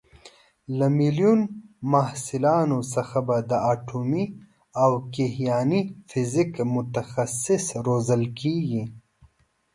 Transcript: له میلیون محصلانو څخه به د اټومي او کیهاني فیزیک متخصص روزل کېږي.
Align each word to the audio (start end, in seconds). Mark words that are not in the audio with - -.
له 0.77 0.87
میلیون 0.99 1.39
محصلانو 1.91 2.79
څخه 2.93 3.17
به 3.27 3.37
د 3.51 3.53
اټومي 3.73 4.25
او 4.83 4.91
کیهاني 5.15 5.81
فیزیک 6.09 6.51
متخصص 6.75 7.65
روزل 7.87 8.23
کېږي. 8.39 8.83